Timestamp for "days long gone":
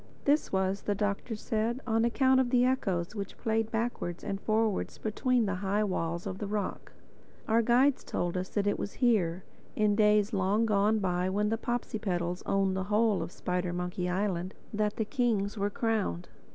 9.95-10.97